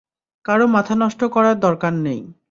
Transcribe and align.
কারো 0.45 0.65
মাথা 0.67 0.93
নষ্ট 0.95 1.21
করার 1.25 1.55
দরকার 1.59 1.93
নেই। 2.05 2.21